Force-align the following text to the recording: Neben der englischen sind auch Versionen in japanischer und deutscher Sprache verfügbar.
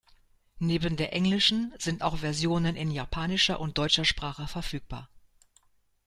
Neben 0.57 0.97
der 0.97 1.13
englischen 1.13 1.75
sind 1.77 2.01
auch 2.01 2.17
Versionen 2.17 2.75
in 2.75 2.89
japanischer 2.89 3.59
und 3.59 3.77
deutscher 3.77 4.03
Sprache 4.03 4.47
verfügbar. 4.47 5.09